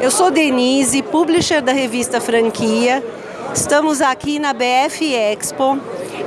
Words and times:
Eu 0.00 0.12
sou 0.12 0.30
Denise, 0.30 1.02
publisher 1.02 1.60
da 1.60 1.72
revista 1.72 2.20
Franquia. 2.20 3.02
Estamos 3.52 4.00
aqui 4.00 4.38
na 4.38 4.52
BF 4.52 5.12
Expo 5.12 5.76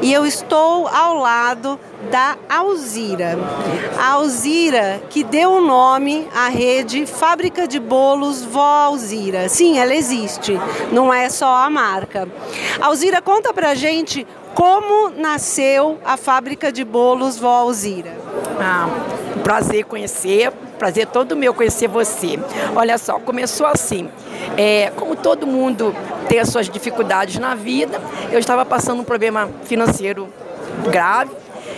e 0.01 0.11
eu 0.11 0.25
estou 0.25 0.87
ao 0.89 1.15
lado 1.15 1.79
da 2.11 2.37
Alzira. 2.49 3.39
A 3.97 4.13
Alzira 4.13 5.01
que 5.09 5.23
deu 5.23 5.51
o 5.51 5.61
nome 5.61 6.27
à 6.35 6.49
rede 6.49 7.05
Fábrica 7.05 7.65
de 7.65 7.79
Bolos 7.79 8.43
Vó 8.43 8.61
Alzira. 8.61 9.47
Sim, 9.47 9.79
ela 9.79 9.95
existe, 9.95 10.59
não 10.91 11.13
é 11.13 11.29
só 11.29 11.55
a 11.55 11.69
marca. 11.69 12.27
Alzira, 12.81 13.21
conta 13.21 13.53
pra 13.53 13.73
gente 13.73 14.27
como 14.53 15.11
nasceu 15.11 15.97
a 16.03 16.17
Fábrica 16.17 16.73
de 16.73 16.83
Bolos 16.83 17.37
Vó 17.37 17.61
Alzira. 17.61 18.11
Ah, 18.59 18.89
prazer 19.43 19.85
conhecer, 19.85 20.51
prazer 20.81 21.05
todo 21.05 21.35
meu 21.35 21.53
conhecer 21.53 21.87
você. 21.87 22.39
Olha 22.75 22.97
só, 22.97 23.19
começou 23.19 23.67
assim. 23.67 24.09
É, 24.57 24.91
como 24.95 25.15
todo 25.15 25.45
mundo 25.45 25.95
tem 26.27 26.39
as 26.39 26.49
suas 26.49 26.67
dificuldades 26.67 27.37
na 27.37 27.53
vida, 27.53 28.01
eu 28.31 28.39
estava 28.39 28.65
passando 28.65 29.01
um 29.01 29.03
problema 29.03 29.47
financeiro 29.65 30.27
grave 30.89 31.29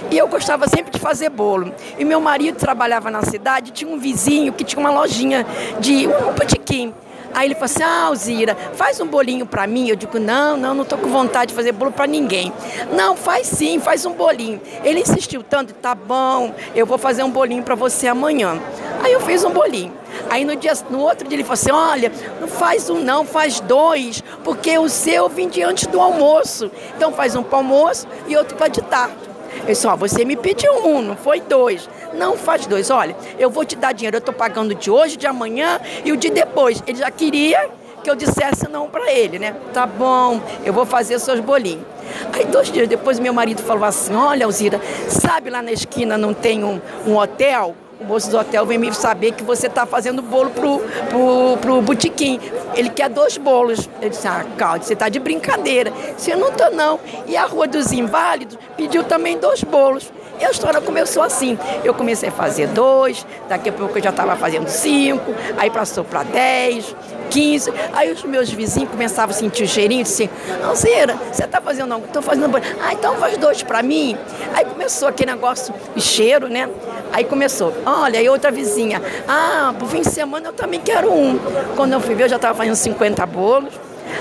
e 0.09 0.17
eu 0.17 0.25
gostava 0.30 0.70
sempre 0.70 0.89
de 0.89 0.99
fazer 0.99 1.30
bolo. 1.30 1.73
E 1.99 2.05
meu 2.05 2.21
marido 2.21 2.55
trabalhava 2.58 3.11
na 3.11 3.23
cidade, 3.23 3.71
tinha 3.71 3.94
um 3.94 3.99
vizinho 3.99 4.53
que 4.53 4.63
tinha 4.63 4.80
uma 4.80 4.89
lojinha 4.89 5.45
de 5.81 6.08
um 6.08 6.31
botequim. 6.31 6.94
Aí 7.33 7.47
ele 7.47 7.55
falou 7.55 7.66
assim: 7.66 7.83
Ah, 7.83 8.05
Alzira, 8.05 8.55
faz 8.75 8.99
um 8.99 9.08
bolinho 9.08 9.45
para 9.45 9.66
mim. 9.66 9.89
Eu 9.89 9.95
digo: 9.95 10.20
Não, 10.20 10.55
não, 10.55 10.73
não 10.73 10.85
tô 10.85 10.97
com 10.97 11.08
vontade 11.08 11.49
de 11.49 11.55
fazer 11.55 11.72
bolo 11.72 11.91
para 11.91 12.05
ninguém. 12.05 12.53
Não, 12.95 13.16
faz 13.16 13.47
sim, 13.47 13.80
faz 13.80 14.05
um 14.05 14.13
bolinho. 14.13 14.61
Ele 14.83 14.99
insistiu 15.02 15.44
tanto: 15.44 15.73
Tá 15.73 15.95
bom, 15.95 16.53
eu 16.75 16.85
vou 16.85 16.97
fazer 16.97 17.23
um 17.23 17.31
bolinho 17.31 17.63
para 17.63 17.75
você 17.75 18.08
amanhã. 18.08 18.59
Aí 19.03 19.12
eu 19.12 19.20
fiz 19.20 19.43
um 19.43 19.52
bolinho. 19.52 19.93
Aí 20.30 20.45
no, 20.45 20.55
dia, 20.55 20.73
no 20.89 20.99
outro 20.99 21.27
dia 21.27 21.35
ele 21.35 21.44
falou 21.44 21.53
assim: 21.53 21.71
Olha, 21.71 22.11
não 22.39 22.48
faz 22.48 22.89
um, 22.89 22.99
não, 22.99 23.25
faz 23.25 23.59
dois, 23.59 24.23
porque 24.44 24.77
o 24.77 24.88
seu 24.88 25.27
vim 25.27 25.50
diante 25.50 25.88
do 25.88 26.00
almoço. 26.00 26.72
Então 26.95 27.11
faz 27.11 27.36
um 27.36 27.44
para 27.44 27.58
almoço 27.58 28.08
e 28.27 28.38
outro 28.38 28.55
para 28.55 28.69
de 28.69 28.81
tarde. 28.81 29.33
Eu 29.61 29.67
disse, 29.67 29.86
ó, 29.86 29.95
você 29.95 30.25
me 30.25 30.36
pediu 30.36 30.73
um, 30.86 31.02
não 31.02 31.16
foi 31.16 31.39
dois. 31.39 31.88
Não 32.14 32.36
faz 32.36 32.66
dois. 32.66 32.89
Olha, 32.89 33.16
eu 33.38 33.50
vou 33.50 33.64
te 33.64 33.75
dar 33.75 33.94
dinheiro, 33.94 34.17
eu 34.17 34.19
estou 34.19 34.33
pagando 34.33 34.73
de 34.73 34.89
hoje, 34.89 35.16
de 35.16 35.27
amanhã 35.27 35.80
e 36.03 36.11
o 36.11 36.17
de 36.17 36.30
depois. 36.30 36.83
Ele 36.88 36.97
já 36.97 37.11
queria 37.11 37.70
que 38.03 38.09
eu 38.09 38.16
dissesse 38.16 38.67
não 38.67 38.89
para 38.89 39.11
ele, 39.11 39.39
né? 39.39 39.55
Tá 39.73 39.86
bom, 39.86 40.42
eu 40.66 40.73
vou 40.73 40.86
fazer 40.86 41.20
seus 41.20 41.39
bolinhos. 41.39 41.86
Aí 42.33 42.45
dois 42.45 42.70
dias 42.70 42.88
depois 42.88 43.20
meu 43.20 43.33
marido 43.33 43.61
falou 43.64 43.86
assim, 43.86 44.14
olha 44.14 44.45
Alzira, 44.45 44.81
sabe 45.08 45.49
lá 45.49 45.61
na 45.61 45.72
esquina 45.72 46.17
não 46.17 46.33
tem 46.33 46.64
um, 46.64 46.81
um 47.08 47.16
hotel? 47.16 47.75
O 47.99 48.05
moço 48.05 48.30
do 48.30 48.38
hotel 48.38 48.66
vem 48.66 48.77
me 48.77 48.94
saber 48.94 49.33
que 49.33 49.44
você 49.44 49.67
está 49.67 49.86
fazendo 49.86 50.22
bolo 50.22 50.49
pro, 50.49 50.80
pro, 51.09 51.58
pro 51.61 51.81
botequim. 51.81 52.39
Ele 52.75 52.89
quer 52.89 53.09
dois 53.09 53.38
bolos. 53.38 53.89
Eu 54.02 54.09
disse, 54.09 54.27
ah, 54.27 54.45
Cláudio, 54.58 54.88
você 54.88 54.94
está 54.94 55.09
de 55.09 55.19
brincadeira. 55.19 55.94
Se 56.17 56.31
eu 56.31 56.38
não 56.38 56.49
estou, 56.49 56.71
não. 56.71 56.99
E 57.27 57.38
a 57.38 57.45
Rua 57.45 57.67
dos 57.67 57.91
Inválidos 57.91 58.58
pediu 58.75 59.03
também 59.03 59.38
dois 59.38 59.64
bolos. 59.64 60.11
E 60.44 60.45
a 60.45 60.52
história 60.52 60.81
começou 60.81 61.23
assim. 61.23 61.58
Eu 61.86 61.94
comecei 61.94 62.27
a 62.27 62.31
fazer 62.31 62.67
dois, 62.67 63.25
daqui 63.47 63.69
a 63.69 63.72
pouco 63.72 63.97
eu 63.97 64.03
já 64.03 64.09
estava 64.09 64.36
fazendo 64.36 64.67
cinco, 64.67 65.33
aí 65.58 65.69
passou 65.69 66.03
para 66.03 66.23
dez, 66.23 66.94
quinze. 67.30 67.73
Aí 67.94 68.11
os 68.11 68.25
meus 68.25 68.49
vizinhos 68.49 68.89
começavam 68.91 69.33
a 69.33 69.39
sentir 69.39 69.64
o 69.64 69.67
cheirinho 69.69 70.02
e 70.02 70.03
disse, 70.03 70.30
Alzeira, 70.61 71.16
você 71.31 71.45
está 71.45 71.61
fazendo 71.61 71.94
algo? 71.94 72.08
Estou 72.08 72.21
fazendo 72.21 72.49
bolo. 72.49 72.61
Ah, 72.81 72.91
então 72.91 73.16
faz 73.16 73.38
dois 73.38 73.64
para 73.64 73.81
mim. 73.81 74.17
Aí 74.53 74.66
começou 74.66 75.08
aquele 75.08 75.31
negócio, 75.31 75.73
o 75.95 76.02
cheiro, 76.02 76.49
né? 76.49 76.69
Aí 77.14 77.23
começou, 77.23 77.73
olha, 77.86 78.19
aí 78.19 78.27
outra 78.27 78.52
vizinha, 78.52 79.02
ah, 79.25 79.73
pro 79.77 79.88
fim 79.88 80.02
de 80.02 80.09
semana 80.09 80.49
eu 80.49 80.53
também 80.53 80.81
quero 80.81 81.09
um. 81.09 81.39
Quando 81.77 81.94
eu 81.94 82.02
fui 82.02 82.16
ver, 82.16 82.23
eu 82.25 82.30
já 82.30 82.36
estava 82.36 82.53
fazendo 82.53 82.75
50 82.75 83.25
bolos. 83.27 83.73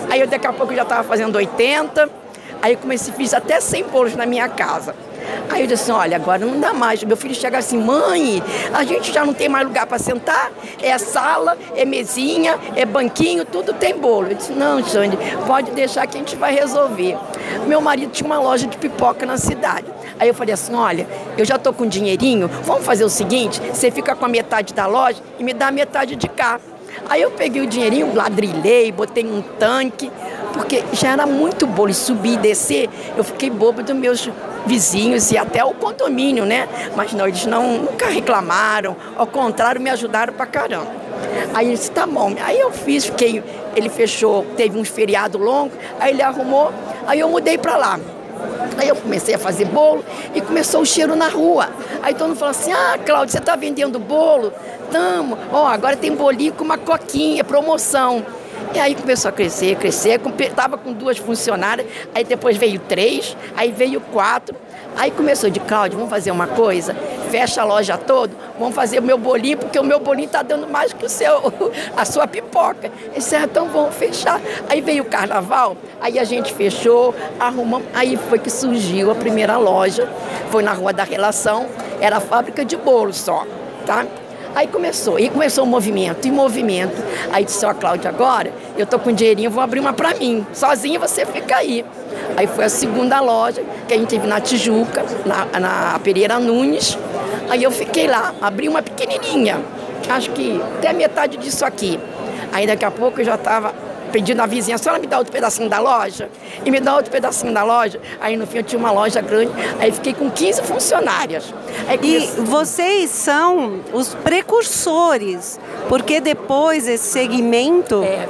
Aí 0.09 0.25
daqui 0.25 0.47
a 0.47 0.53
pouco 0.53 0.73
eu 0.73 0.77
já 0.77 0.83
estava 0.85 1.03
fazendo 1.03 1.35
80. 1.35 2.22
Aí 2.61 2.75
eu 2.75 2.79
comecei, 2.79 3.13
fiz 3.15 3.35
até 3.35 3.61
100 3.61 3.85
bolos 3.85 4.15
na 4.15 4.25
minha 4.25 4.49
casa. 4.49 4.95
Aí 5.51 5.63
eu 5.63 5.67
disse 5.67 5.85
assim, 5.85 5.93
olha, 5.93 6.17
agora 6.17 6.45
não 6.45 6.61
dá 6.61 6.73
mais. 6.73 7.03
Meu 7.03 7.17
filho 7.17 7.35
chega 7.35 7.59
assim, 7.59 7.79
mãe, 7.79 8.43
a 8.73 8.85
gente 8.85 9.13
já 9.13 9.25
não 9.25 9.35
tem 9.35 9.49
mais 9.49 9.67
lugar 9.67 9.87
para 9.87 9.99
sentar, 9.99 10.51
é 10.81 10.97
sala, 10.99 11.57
é 11.77 11.85
mesinha, 11.85 12.59
é 12.77 12.85
banquinho, 12.85 13.45
tudo 13.45 13.73
tem 13.73 13.97
bolo. 13.97 14.29
Eu 14.29 14.35
disse, 14.35 14.53
não, 14.53 14.83
Jane, 14.83 15.19
pode 15.47 15.71
deixar 15.73 16.07
que 16.07 16.17
a 16.17 16.21
gente 16.21 16.37
vai 16.37 16.55
resolver. 16.55 17.17
Meu 17.67 17.81
marido 17.81 18.11
tinha 18.13 18.27
uma 18.27 18.39
loja 18.39 18.67
de 18.67 18.77
pipoca 18.77 19.27
na 19.27 19.37
cidade. 19.37 19.87
Aí 20.19 20.29
eu 20.29 20.35
falei 20.35 20.55
assim, 20.55 20.75
olha, 20.75 21.07
eu 21.37 21.45
já 21.45 21.59
tô 21.59 21.73
com 21.73 21.87
dinheirinho, 21.87 22.49
vamos 22.65 22.85
fazer 22.85 23.05
o 23.05 23.09
seguinte, 23.09 23.61
você 23.73 23.91
fica 23.91 24.15
com 24.15 24.25
a 24.25 24.29
metade 24.29 24.73
da 24.73 24.87
loja 24.87 25.21
e 25.39 25.43
me 25.43 25.53
dá 25.53 25.69
a 25.69 25.73
metade 25.73 26.15
de 26.17 26.29
cá. 26.29 26.61
Aí 27.09 27.21
eu 27.21 27.31
peguei 27.31 27.63
o 27.63 27.67
dinheirinho, 27.67 28.15
ladrilhei, 28.15 28.93
botei 28.93 29.25
um 29.25 29.43
tanque, 29.59 30.11
porque 30.53 30.85
já 30.93 31.13
era 31.13 31.27
muito 31.27 31.67
bolo 31.67 31.93
subir 31.93 32.35
e 32.35 32.37
descer, 32.37 32.89
eu 33.17 33.25
fiquei 33.25 33.51
boba 33.51 33.83
dos 33.83 33.95
meus 33.95 34.29
vizinhos 34.67 35.31
e 35.31 35.39
até 35.39 35.65
o 35.65 35.75
condomínio, 35.75 36.45
né? 36.45 36.69
Mas 36.95 37.13
não, 37.13 37.27
eles 37.27 37.45
não, 37.47 37.79
nunca 37.79 38.07
reclamaram, 38.07 38.97
ao 39.17 39.27
contrário, 39.27 39.81
me 39.81 39.91
ajudaram 39.91 40.33
pra 40.33 40.47
caramba. 40.47 41.03
Aí 41.55 41.67
ele 41.67 41.77
disse, 41.77 41.91
tá 41.91 42.07
bom. 42.07 42.35
Aí 42.45 42.59
eu 42.59 42.73
fiz, 42.73 43.07
fiquei, 43.07 43.43
ele 43.75 43.89
fechou, 43.89 44.45
teve 44.57 44.79
um 44.79 44.85
feriado 44.85 45.39
longo, 45.39 45.73
aí 45.99 46.13
ele 46.13 46.23
arrumou, 46.23 46.73
aí 47.07 47.21
eu 47.21 47.29
mudei 47.29 47.59
pra 47.59 47.77
lá. 47.77 47.99
Aí 48.77 48.89
eu 48.89 48.97
comecei 48.97 49.35
a 49.35 49.39
fazer 49.39 49.67
bolo 49.67 50.05
e 50.35 50.41
começou 50.41 50.83
o 50.83 50.87
cheiro 50.87 51.15
na 51.15 51.29
rua. 51.29 51.69
Aí 52.03 52.15
todo 52.15 52.29
mundo 52.29 52.39
falou 52.39 52.51
assim: 52.51 52.73
Ah, 52.73 52.99
Cláudio, 53.05 53.33
você 53.33 53.39
está 53.39 53.55
vendendo 53.55 53.99
bolo? 53.99 54.53
Tamo. 54.91 55.39
Ó, 55.53 55.63
oh, 55.63 55.67
agora 55.67 55.97
tem 55.97 56.15
bolinho 56.15 56.53
com 56.53 56.65
uma 56.65 56.79
coquinha, 56.79 57.45
promoção. 57.45 58.25
E 58.75 58.79
aí 58.79 58.95
começou 58.95 59.29
a 59.29 59.33
crescer, 59.33 59.77
crescer. 59.77 60.21
Estava 60.41 60.79
com 60.79 60.93
duas 60.93 61.19
funcionárias, 61.19 61.87
aí 62.15 62.25
depois 62.25 62.57
veio 62.57 62.81
três, 62.81 63.37
aí 63.55 63.71
veio 63.71 64.01
quatro. 64.01 64.57
Aí 64.97 65.11
começou 65.11 65.49
de 65.49 65.59
Cláudio, 65.61 65.97
vamos 65.97 66.11
fazer 66.11 66.31
uma 66.31 66.47
coisa? 66.47 66.95
Fecha 67.31 67.63
a 67.63 67.65
loja 67.65 67.97
toda, 67.97 68.35
vamos 68.59 68.75
fazer 68.75 68.99
o 68.99 69.03
meu 69.03 69.17
bolinho, 69.17 69.57
porque 69.57 69.79
o 69.79 69.85
meu 69.85 69.99
bolinho 69.99 70.27
está 70.27 70.43
dando 70.43 70.69
mais 70.69 70.93
que 70.93 71.05
o 71.05 71.09
seu, 71.09 71.53
a 71.97 72.05
sua 72.05 72.27
pipoca. 72.27 72.91
Esse 73.15 73.35
é, 73.35 73.43
então 73.43 73.69
vamos 73.69 73.95
fechar. 73.95 74.41
Aí 74.69 74.81
veio 74.81 75.03
o 75.03 75.07
carnaval, 75.07 75.77
aí 76.01 76.19
a 76.19 76.25
gente 76.25 76.53
fechou, 76.53 77.15
arrumamos, 77.41 77.89
aí 77.95 78.19
foi 78.29 78.39
que 78.39 78.51
surgiu 78.51 79.11
a 79.11 79.15
primeira 79.15 79.57
loja, 79.57 80.09
foi 80.51 80.63
na 80.63 80.73
Rua 80.73 80.93
da 80.93 81.05
Relação, 81.05 81.69
era 82.01 82.21
fábrica 82.21 82.65
de 82.65 82.77
bolos 82.77 83.17
só, 83.17 83.47
tá? 83.87 84.07
Aí 84.55 84.67
começou, 84.67 85.19
e 85.19 85.31
começou 85.31 85.65
o 85.65 85.67
movimento, 85.67 86.27
e 86.27 86.31
movimento. 86.31 87.03
Aí 87.33 87.45
disse, 87.45 87.65
ó, 87.65 87.71
oh, 87.71 87.75
Cláudia, 87.75 88.11
agora 88.11 88.53
eu 88.77 88.87
tô 88.87 88.99
com 88.99 89.13
dinheirinho, 89.13 89.51
vou 89.51 89.63
abrir 89.63 89.81
uma 89.81 89.93
para 89.93 90.15
mim. 90.15 90.47
Sozinha 90.53 90.99
você 90.99 91.25
fica 91.25 91.57
aí. 91.57 91.85
Aí 92.37 92.47
foi 92.47 92.65
a 92.65 92.69
segunda 92.69 93.21
loja 93.21 93.63
que 93.89 93.95
a 93.95 93.97
gente 93.97 94.09
teve 94.09 94.27
na 94.27 94.41
Tijuca, 94.41 95.05
na, 95.25 95.59
na 95.59 95.99
Pereira 96.01 96.39
Nunes. 96.39 96.99
Aí 97.49 97.63
eu 97.63 97.71
fiquei 97.71 98.07
lá, 98.07 98.35
abri 98.41 98.69
uma 98.69 98.83
pequenininha, 98.83 99.61
acho 100.09 100.31
que 100.31 100.61
até 100.79 100.93
metade 100.93 101.37
disso 101.37 101.65
aqui. 101.65 101.99
Aí 102.53 102.67
daqui 102.67 102.85
a 102.85 102.91
pouco 102.91 103.21
eu 103.21 103.25
já 103.25 103.35
estava 103.35 103.75
pedindo 104.13 104.41
à 104.41 104.47
vizinha, 104.47 104.77
a 104.77 104.79
senhora 104.79 105.01
me 105.01 105.07
dá 105.07 105.19
outro 105.19 105.33
pedacinho 105.33 105.69
da 105.69 105.79
loja? 105.79 106.29
E 106.65 106.71
me 106.71 106.79
dá 106.79 106.95
outro 106.95 107.11
pedacinho 107.11 107.53
da 107.53 107.65
loja. 107.65 108.01
Aí 108.21 108.37
no 108.37 108.47
fim 108.47 108.59
eu 108.59 108.63
tinha 108.63 108.79
uma 108.79 108.93
loja 108.93 109.21
grande, 109.21 109.53
aí 109.81 109.91
fiquei 109.91 110.13
com 110.13 110.31
15 110.31 110.63
funcionárias. 110.63 111.53
e 112.03 112.41
vocês 112.43 113.11
são 113.11 113.81
os 113.93 114.15
precursores, 114.15 115.59
porque 115.89 116.21
depois 116.21 116.87
esse 116.87 117.05
segmento 117.05 118.03
é, 118.05 118.29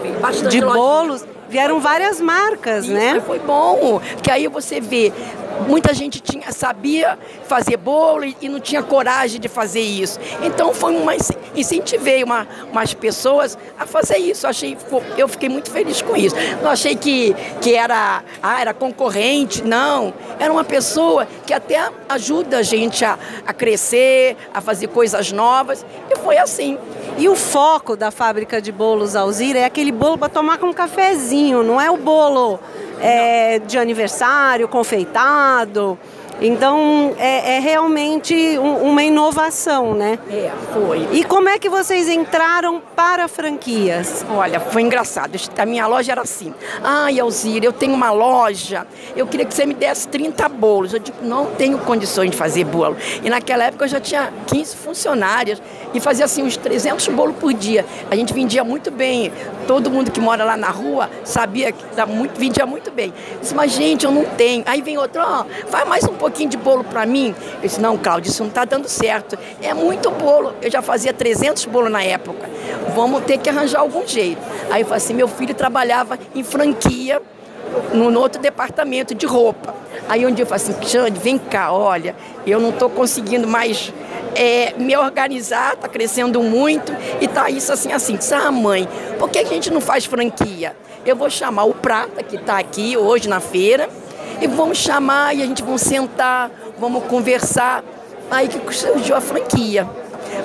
de 0.49 0.61
bolos 0.61 1.25
vieram 1.49 1.81
várias 1.81 2.19
marcas, 2.19 2.85
Isso, 2.85 2.95
né? 2.95 3.21
Foi 3.27 3.39
bom, 3.39 4.01
que 4.23 4.31
aí 4.31 4.49
você 4.49 4.81
vê 4.81 5.13
muita 5.67 5.95
gente 5.95 6.21
tinha, 6.21 6.53
sabia 6.53 7.19
fazer 7.47 7.77
bolo 7.77 8.25
e, 8.25 8.37
e, 8.41 8.49
não 8.49 8.61
tinha 8.61 8.83
coragem 8.83 9.41
de 9.41 9.49
fazer 9.49 9.81
isso. 9.81 10.19
Então 10.43 10.73
foi 10.75 10.95
uma 10.97 11.15
incentivei 11.55 12.25
uma, 12.25 12.47
umas 12.71 12.95
pessoas 12.95 13.57
a 13.79 13.87
fazer 13.87 14.19
isso. 14.19 14.47
Achei, 14.47 14.77
eu 15.17 15.29
fiquei 15.29 15.49
muito 15.49 15.71
feliz 15.71 16.03
com 16.03 16.17
isso. 16.17 16.35
Não 16.63 16.71
achei 16.71 16.95
que, 16.95 17.35
que 17.61 17.75
era, 17.75 18.23
ah, 18.43 18.61
era 18.61 18.75
concorrente, 18.75 19.63
não. 19.63 20.13
Era 20.39 20.53
uma 20.53 20.65
pessoa 20.65 21.27
que 21.47 21.53
até 21.53 21.91
ajuda 22.09 22.59
a 22.59 22.63
gente 22.63 23.05
a, 23.05 23.19
a 23.47 23.53
crescer, 23.53 24.37
a 24.53 24.61
fazer 24.61 24.89
coisas 24.89 25.33
novas. 25.33 25.85
E 26.11 26.17
foi 26.17 26.39
assim. 26.39 26.79
E 27.19 27.29
o 27.29 27.37
foco 27.37 27.97
da 27.97 28.11
fábrica 28.11 28.61
de 28.61 28.73
bolos 28.73 29.15
Alzira 29.15 29.59
é 29.59 29.65
aquele 29.65 29.93
bolo 29.93 30.17
para 30.17 30.29
tomar 30.29 30.59
com 30.59 30.67
um 30.67 30.73
cafezinho, 30.73 31.63
não 31.63 31.81
é 31.81 31.91
o 31.91 31.97
bolo 31.97 32.59
é, 33.03 33.59
de 33.59 33.77
aniversário, 33.77 34.69
confeitado. 34.69 35.99
Então 36.45 37.15
é, 37.19 37.57
é 37.57 37.59
realmente 37.61 38.35
um, 38.59 38.91
uma 38.91 39.05
inovação, 39.05 39.95
né? 39.95 40.19
É, 40.29 40.51
foi. 40.73 41.07
E 41.13 41.23
como 41.23 41.49
é 41.49 41.57
que 41.57 41.69
vocês 41.69 42.09
entraram 42.09 42.83
para 42.97 43.29
franquias? 43.29 44.27
Olha, 44.29 44.59
foi 44.59 44.83
engraçado. 44.83 45.39
A 45.57 45.65
minha 45.65 45.87
loja 45.87 46.11
era 46.11 46.23
assim. 46.23 46.53
Ai, 46.83 47.21
Alzira, 47.21 47.65
eu 47.65 47.73
tenho 47.73 47.95
uma 47.95 48.11
loja, 48.11 48.85
eu 49.15 49.25
queria 49.25 49.47
que 49.47 49.55
você 49.55 49.65
me 49.65 49.73
desse 49.73 50.09
30 50.09 50.49
bolos. 50.49 50.93
Eu 50.93 50.99
digo, 50.99 51.19
não 51.23 51.47
tenho 51.47 51.79
condições 51.79 52.33
de 52.33 52.37
fazer 52.37 52.65
bolo. 52.65 52.97
E 53.23 53.31
naquela 53.31 53.63
época 53.63 53.85
eu 53.85 53.89
já 53.89 54.01
tinha 54.01 54.33
15 54.49 54.77
funcionários 54.77 55.63
e 55.95 56.01
fazia 56.01 56.25
assim 56.25 56.43
uns 56.43 56.57
300 56.57 57.07
bolos 57.09 57.37
por 57.37 57.55
dia. 57.55 57.87
A 58.11 58.17
gente 58.17 58.35
vendia 58.35 58.65
muito 58.65 58.91
bem. 58.91 59.33
Todo 59.69 59.89
mundo 59.91 60.11
que 60.11 60.21
mora 60.21 60.45
lá 60.45 60.57
na 60.57 60.71
rua 60.71 61.09
sabia 61.25 61.71
que 61.71 61.85
muito, 62.09 62.37
vendia 62.37 62.67
muito 62.67 62.91
bem. 62.91 63.15
Eu 63.35 63.41
disse, 63.41 63.55
mas 63.55 63.71
gente, 63.71 64.05
eu 64.05 64.11
não 64.11 64.25
tenho. 64.25 64.65
Aí 64.67 64.83
vem 64.83 64.99
outro, 64.99 65.23
ó, 65.23 65.45
oh, 65.45 65.69
faz 65.69 65.89
mais 65.89 66.03
um 66.03 66.15
pouquinho 66.15 66.32
de 66.33 66.57
bolo 66.57 66.83
para 66.85 67.07
mim. 67.07 67.35
Eu 67.55 67.69
disse, 67.69 67.81
não, 67.81 67.97
Cláudio, 67.97 68.31
isso 68.31 68.43
não 68.43 68.49
está 68.49 68.65
dando 68.65 68.89
certo. 68.89 69.39
É 69.61 69.73
muito 69.73 70.11
bolo. 70.11 70.55
Eu 70.61 70.71
já 70.71 70.83
fazia 70.83 71.13
300 71.13 71.67
bolos 71.67 71.91
na 71.91 72.03
época. 72.03 72.49
Vamos 72.95 73.25
ter 73.25 73.39
que 73.39 73.49
arranjar 73.49 73.81
algum 73.81 74.07
jeito. 74.07 74.41
Aí 74.71 74.83
eu 74.83 74.87
falei 74.87 74.97
assim, 74.97 75.15
meu 75.15 75.29
filho 75.29 75.55
trabalhava 75.55 76.19
em 76.35 76.43
franquia 76.43 77.21
no 77.93 78.19
outro 78.19 78.41
departamento 78.41 79.15
de 79.15 79.27
roupa. 79.27 79.75
Aí 80.09 80.27
um 80.27 80.33
dia 80.33 80.43
eu 80.43 80.47
falei 80.47 80.65
assim, 80.65 80.75
Xande, 80.87 81.19
vem 81.19 81.39
cá, 81.39 81.73
olha, 81.73 82.15
eu 82.47 82.61
não 82.61 82.71
estou 82.71 82.91
conseguindo 82.91 83.47
mais 83.47 83.93
é, 84.35 84.75
me 84.77 84.97
organizar, 84.97 85.75
está 85.75 85.89
crescendo 85.89 86.43
muito 86.43 86.95
e 87.21 87.29
tá 87.29 87.49
isso 87.51 87.73
assim, 87.73 87.93
assim. 87.93 88.17
Disse, 88.17 88.35
ah, 88.35 88.51
mãe, 88.51 88.89
por 89.19 89.31
que 89.31 89.39
a 89.39 89.45
gente 89.45 89.71
não 89.71 89.81
faz 89.81 90.05
franquia? 90.05 90.77
Eu 91.05 91.17
vou 91.17 91.29
chamar 91.29 91.65
o 91.65 91.75
Prata, 91.75 92.23
que 92.23 92.37
está 92.37 92.59
aqui 92.59 92.97
hoje 92.97 93.29
na 93.29 93.41
feira, 93.41 93.89
e 94.43 94.47
vamos 94.49 94.79
chamar 94.79 95.37
e 95.37 95.43
a 95.43 95.47
gente 95.47 95.63
vamos 95.63 95.83
sentar, 95.83 96.51
vamos 96.77 97.05
conversar. 97.05 97.85
Aí 98.29 98.49
que 98.49 98.75
surgiu 98.75 99.15
a 99.15 99.21
franquia. 99.21 99.89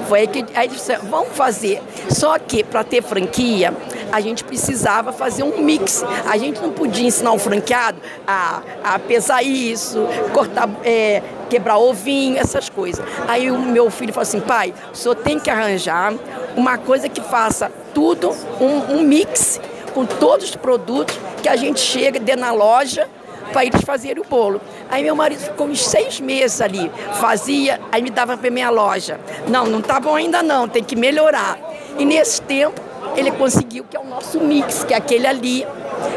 Foi 0.07 0.19
aí 0.19 0.27
que 0.27 0.45
aí 0.53 0.67
disse, 0.67 0.95
vamos 0.97 1.29
fazer. 1.35 1.81
Só 2.09 2.37
que 2.37 2.63
para 2.63 2.83
ter 2.83 3.01
franquia, 3.01 3.73
a 4.11 4.21
gente 4.21 4.43
precisava 4.43 5.11
fazer 5.11 5.41
um 5.41 5.63
mix. 5.63 6.03
A 6.29 6.37
gente 6.37 6.61
não 6.61 6.71
podia 6.71 7.07
ensinar 7.07 7.31
o 7.31 7.39
franqueado 7.39 7.99
a, 8.27 8.61
a 8.83 8.99
pesar 8.99 9.41
isso, 9.41 10.05
cortar, 10.31 10.69
é, 10.83 11.23
quebrar 11.49 11.77
ovinho, 11.77 12.37
essas 12.37 12.69
coisas. 12.69 13.03
Aí 13.27 13.49
o 13.49 13.57
meu 13.57 13.89
filho 13.89 14.13
falou 14.13 14.23
assim, 14.23 14.41
pai, 14.41 14.75
o 14.93 14.95
senhor 14.95 15.15
tem 15.15 15.39
que 15.39 15.49
arranjar 15.49 16.13
uma 16.55 16.77
coisa 16.77 17.09
que 17.09 17.21
faça 17.21 17.71
tudo, 17.95 18.31
um, 18.61 18.97
um 18.97 19.01
mix 19.01 19.59
com 19.93 20.05
todos 20.05 20.49
os 20.49 20.55
produtos 20.55 21.17
que 21.41 21.49
a 21.49 21.55
gente 21.55 21.79
chega 21.79 22.19
dentro 22.19 22.41
na 22.41 22.51
loja 22.51 23.07
para 23.51 23.65
eles 23.65 23.81
fazerem 23.81 24.21
o 24.21 24.25
bolo. 24.25 24.61
Aí 24.89 25.03
meu 25.03 25.15
marido 25.15 25.39
ficou 25.39 25.67
uns 25.67 25.85
seis 25.85 26.19
meses 26.19 26.61
ali, 26.61 26.91
fazia, 27.19 27.79
aí 27.91 28.01
me 28.01 28.09
dava 28.09 28.37
para 28.37 28.49
minha 28.49 28.69
loja. 28.69 29.19
Não, 29.47 29.65
não 29.65 29.81
tá 29.81 29.99
bom 29.99 30.15
ainda 30.15 30.43
não, 30.43 30.67
tem 30.67 30.83
que 30.83 30.95
melhorar. 30.95 31.57
E 31.97 32.05
nesse 32.05 32.41
tempo 32.41 32.81
ele 33.15 33.31
conseguiu 33.31 33.85
que 33.89 33.97
é 33.97 33.99
o 33.99 34.05
nosso 34.05 34.39
mix, 34.39 34.83
que 34.83 34.93
é 34.93 34.97
aquele 34.97 35.25
ali, 35.25 35.65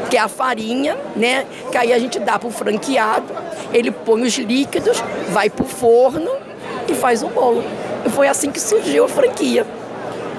que 0.08 0.16
é 0.16 0.20
a 0.20 0.28
farinha, 0.28 0.96
né? 1.16 1.46
Que 1.70 1.78
aí 1.78 1.92
a 1.92 1.98
gente 1.98 2.18
dá 2.18 2.38
para 2.38 2.48
o 2.48 2.50
franqueado, 2.50 3.32
ele 3.72 3.90
põe 3.90 4.22
os 4.22 4.36
líquidos, 4.36 5.02
vai 5.30 5.48
para 5.48 5.64
o 5.64 5.68
forno 5.68 6.30
e 6.88 6.94
faz 6.94 7.22
o 7.22 7.28
bolo. 7.28 7.64
E 8.04 8.10
foi 8.10 8.28
assim 8.28 8.50
que 8.50 8.60
surgiu 8.60 9.04
a 9.04 9.08
franquia. 9.08 9.66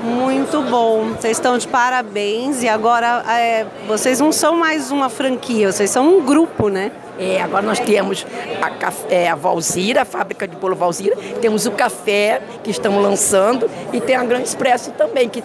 Muito 0.04 0.64
bom, 0.64 1.10
vocês 1.10 1.38
estão 1.38 1.60
de 1.60 1.68
parabéns 1.68 2.64
e 2.64 2.68
agora 2.68 3.24
é, 3.38 3.68
vocês 3.88 4.20
não 4.20 4.32
são 4.32 4.58
mais 4.58 4.90
uma 4.90 5.10
franquia, 5.10 5.72
vocês 5.72 5.92
são 5.92 6.18
um 6.18 6.26
grupo, 6.26 6.70
né? 6.70 6.92
É, 7.20 7.40
agora 7.40 7.64
nós 7.64 7.80
temos 7.80 8.26
a, 8.60 9.14
é, 9.14 9.30
a 9.30 9.36
Valzira, 9.36 10.02
a 10.02 10.06
fábrica 10.06 10.48
de 10.48 10.56
bolo 10.56 10.76
Valzira, 10.76 11.16
temos 11.40 11.68
o 11.68 11.72
café 11.72 12.42
que 12.64 12.72
estamos 12.72 13.04
lançando 13.04 13.70
e 13.94 14.02
tem 14.02 14.16
a 14.16 14.24
Grande 14.24 14.48
Expresso 14.48 14.90
também, 14.92 15.30
que 15.30 15.44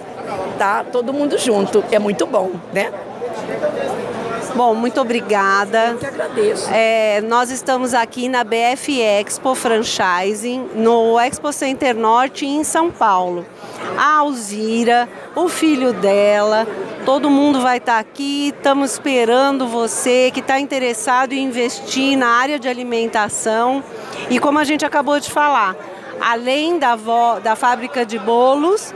tá 0.58 0.82
todo 0.90 1.12
mundo 1.12 1.36
junto. 1.36 1.84
É 1.90 1.98
muito 1.98 2.26
bom, 2.26 2.52
né? 2.72 2.90
Bom, 4.56 4.74
muito 4.74 4.98
obrigada. 5.02 5.88
Eu 5.88 5.98
que 5.98 6.06
agradeço. 6.06 6.70
É, 6.72 7.20
nós 7.20 7.50
estamos 7.50 7.92
aqui 7.92 8.26
na 8.26 8.42
BF 8.42 8.98
Expo 9.02 9.54
Franchising, 9.54 10.70
no 10.74 11.20
Expo 11.20 11.52
Center 11.52 11.94
Norte 11.94 12.46
em 12.46 12.64
São 12.64 12.90
Paulo. 12.90 13.44
A 13.98 14.16
Alzira, 14.16 15.06
o 15.34 15.46
filho 15.46 15.92
dela, 15.92 16.66
todo 17.04 17.28
mundo 17.28 17.60
vai 17.60 17.76
estar 17.76 17.98
aqui. 17.98 18.48
Estamos 18.56 18.92
esperando 18.92 19.68
você 19.68 20.30
que 20.32 20.40
está 20.40 20.58
interessado 20.58 21.34
em 21.34 21.44
investir 21.44 22.16
na 22.16 22.28
área 22.28 22.58
de 22.58 22.66
alimentação. 22.66 23.84
E 24.30 24.38
como 24.38 24.58
a 24.58 24.64
gente 24.64 24.86
acabou 24.86 25.20
de 25.20 25.30
falar, 25.30 25.76
além 26.20 26.78
da, 26.78 26.96
da 27.42 27.56
fábrica 27.56 28.04
de 28.04 28.18
bolos, 28.18 28.94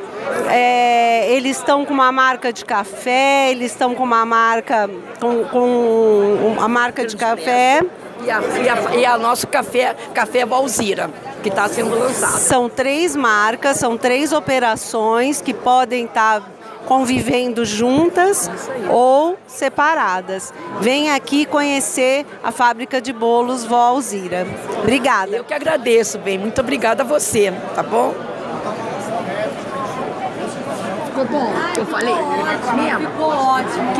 é, 0.50 1.32
eles 1.32 1.58
estão 1.58 1.84
com 1.84 1.93
uma 1.93 2.12
marca 2.12 2.52
de 2.52 2.64
café, 2.64 3.50
eles 3.50 3.72
estão 3.72 3.94
com 3.94 4.05
uma 4.05 4.25
marca 4.25 4.88
com, 5.20 5.44
com 5.44 6.55
uma 6.56 6.69
marca 6.69 7.06
de 7.06 7.17
café. 7.17 7.81
E 8.22 8.31
a, 8.31 8.40
e 8.43 8.69
a, 8.69 8.96
e 8.96 9.06
a 9.06 9.17
nosso 9.17 9.46
café, 9.46 9.96
café 10.12 10.44
Valzira, 10.44 11.08
que 11.43 11.49
está 11.49 11.67
sendo 11.69 11.99
lançado. 11.99 12.38
São 12.38 12.69
três 12.69 13.17
marcas, 13.17 13.78
são 13.78 13.96
três 13.96 14.31
operações 14.31 15.40
que 15.40 15.55
podem 15.55 16.05
estar 16.05 16.40
tá 16.40 16.46
convivendo 16.87 17.65
juntas 17.65 18.50
ou 18.91 19.38
separadas. 19.47 20.53
Vem 20.81 21.11
aqui 21.11 21.44
conhecer 21.44 22.27
a 22.43 22.50
fábrica 22.50 23.00
de 23.00 23.12
bolos 23.12 23.65
Vó 23.65 23.77
Alzira. 23.77 24.47
Obrigada. 24.81 25.37
Eu 25.37 25.44
que 25.44 25.55
agradeço, 25.55 26.19
bem. 26.19 26.38
Muito 26.38 26.61
obrigada 26.61 27.03
a 27.03 27.06
você, 27.06 27.53
tá 27.75 27.82
bom? 27.82 28.15
Ficou 31.06 31.25
bom? 31.27 31.53
Eu 31.77 31.87
falei? 31.87 32.15
Ficou 32.15 33.29
ótimo. 33.29 33.93